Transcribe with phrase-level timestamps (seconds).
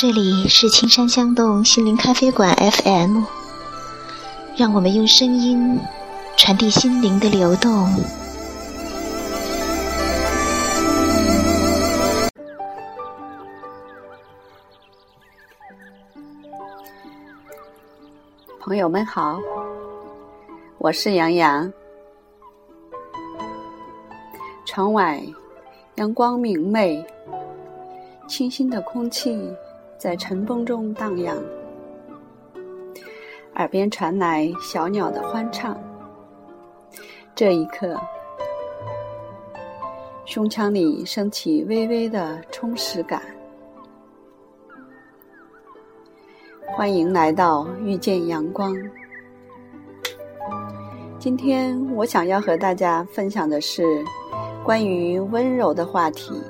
[0.00, 3.22] 这里是青山香动心灵咖啡馆 FM，
[4.56, 5.78] 让我们用声音
[6.38, 7.86] 传递心灵的流动。
[18.58, 19.38] 朋友们好，
[20.78, 21.70] 我是杨洋。
[24.64, 25.22] 窗外
[25.96, 27.04] 阳光明媚，
[28.26, 29.38] 清新的空气。
[30.00, 31.36] 在晨风中荡漾，
[33.56, 35.78] 耳边传来小鸟的欢唱。
[37.34, 38.00] 这一刻，
[40.24, 43.20] 胸腔里升起微微的充实感。
[46.68, 48.74] 欢迎来到遇见阳光。
[51.18, 54.02] 今天我想要和大家分享的是
[54.64, 56.42] 关于温柔的话题。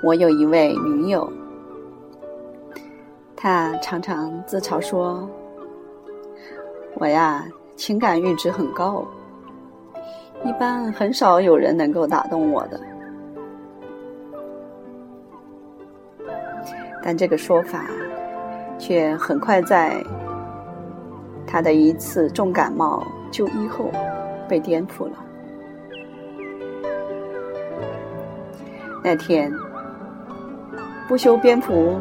[0.00, 1.28] 我有一位女友，
[3.34, 5.28] 她常常自嘲说
[6.94, 9.04] ：“我呀，情感阈值很高，
[10.44, 12.80] 一般很少有人能够打动我的。”
[17.02, 17.86] 但这个说法
[18.78, 20.00] 却很快在
[21.44, 23.90] 她的一次重感冒就医后
[24.48, 25.24] 被颠覆了。
[29.02, 29.52] 那天。
[31.08, 31.98] 不修边幅，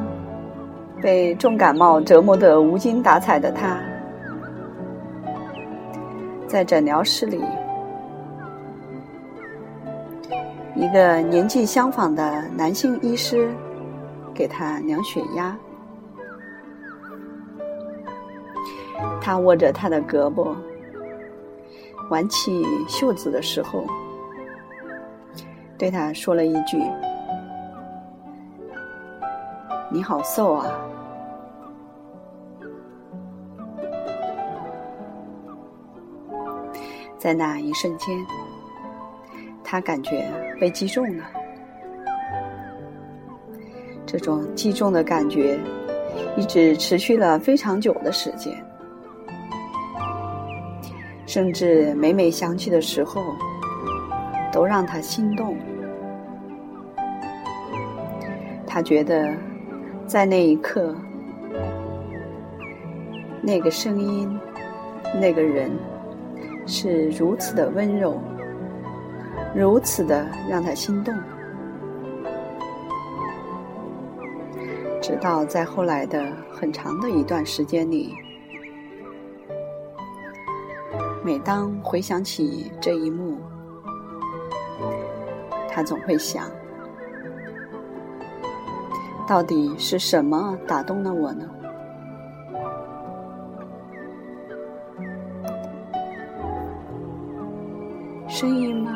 [1.02, 3.80] 被重感冒折磨得无精打采的他，
[6.46, 7.42] 在诊疗室里，
[10.76, 13.50] 一个年纪相仿的男性医师
[14.34, 15.58] 给他量血压。
[19.22, 20.54] 他握着他的胳膊，
[22.10, 23.86] 挽起袖子的时候，
[25.78, 26.78] 对他说了一句。
[29.90, 30.70] 你好瘦啊！
[37.18, 38.14] 在那一瞬间，
[39.64, 41.24] 他感觉被击中了。
[44.06, 45.58] 这种击中的感觉
[46.36, 48.54] 一直持续了非常久的时间，
[51.26, 53.22] 甚至每每想起的时候，
[54.52, 55.58] 都让他心动。
[58.66, 59.34] 他觉得。
[60.08, 60.96] 在那一刻，
[63.42, 64.40] 那个声音，
[65.20, 65.70] 那个人，
[66.66, 68.18] 是如此的温柔，
[69.54, 71.14] 如此的让他心动。
[75.02, 78.14] 直到在后来的很长的一段时间里，
[81.22, 83.38] 每当回想起这一幕，
[85.70, 86.50] 他总会想。
[89.28, 91.46] 到底是什么打动了我呢？
[98.30, 98.94] 声音吗？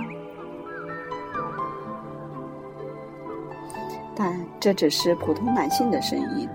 [4.15, 6.47] 但这只是普通男性的声音，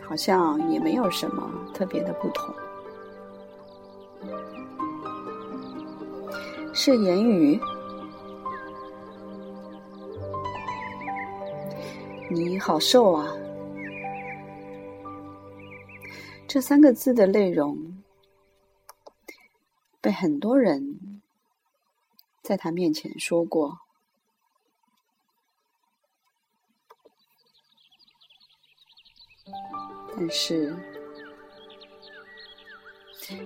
[0.00, 2.54] 好像也没有什么特别的不同。
[6.72, 7.60] 是言语。
[12.32, 13.26] 你好瘦啊！
[16.46, 18.00] 这三个字的内容
[20.00, 21.20] 被很多人
[22.40, 23.80] 在他面前说过，
[30.14, 30.72] 但是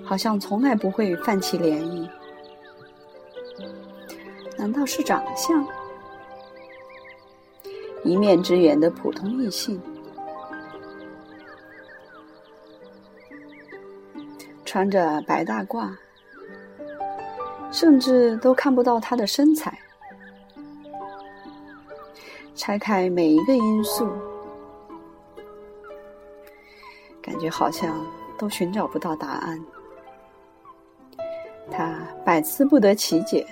[0.05, 2.11] 好像从来不会泛起涟漪。
[4.59, 5.67] 难道是长相？
[8.05, 9.81] 一面之缘的普通异性，
[14.65, 15.91] 穿着白大褂，
[17.71, 19.77] 甚至都看不到他的身材。
[22.55, 24.09] 拆开每一个因素，
[27.23, 28.07] 感觉好像
[28.39, 29.61] 都寻找不到答案。
[31.71, 33.47] 他百思不得其解。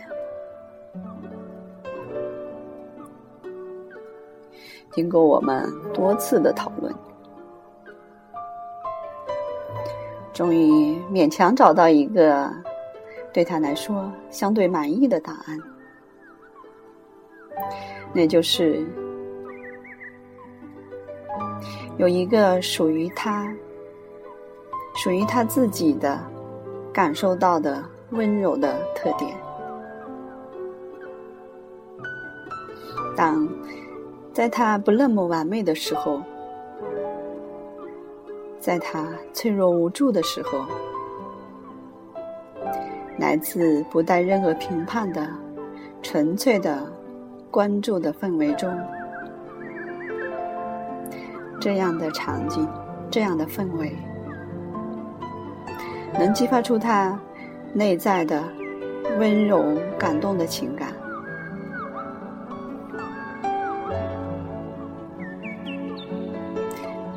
[4.92, 6.94] 经过我们多次的讨论，
[10.32, 12.50] 终于勉强找到一个
[13.32, 15.58] 对他来说相对满意的答案，
[18.12, 18.86] 那就是
[21.96, 23.50] 有一个属于他、
[24.96, 26.20] 属于他自己的
[26.92, 29.34] 感受到的温柔的特点。
[33.16, 33.48] 当
[34.32, 36.22] 在他不那么完美的时候，
[38.58, 40.64] 在他脆弱无助的时候，
[43.18, 45.28] 来自不带任何评判的
[46.02, 46.90] 纯粹的
[47.50, 48.74] 关注的氛围中，
[51.60, 52.66] 这样的场景，
[53.10, 53.94] 这样的氛围，
[56.18, 57.20] 能激发出他
[57.74, 58.42] 内在的
[59.18, 59.62] 温柔、
[59.98, 61.01] 感动的情感。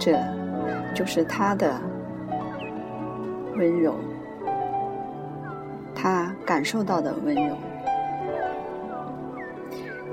[0.05, 0.15] 这
[0.93, 1.81] 就是他的
[3.55, 3.95] 温柔，
[5.95, 7.55] 他感受到的温柔。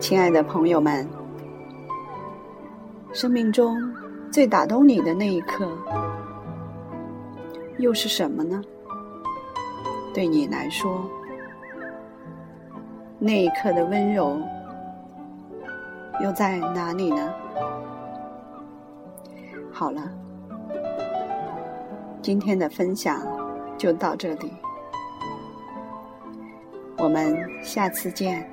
[0.01, 1.07] 亲爱的朋友们，
[3.13, 3.77] 生命中
[4.31, 5.69] 最打动你的那一刻，
[7.77, 8.63] 又是什么呢？
[10.15, 11.05] 对你来说，
[13.19, 14.41] 那一刻的温柔
[16.23, 17.31] 又在哪里呢？
[19.73, 20.03] 好了，
[22.21, 23.21] 今天的分享
[23.77, 24.53] 就到这里，
[26.99, 28.49] 我们下次见。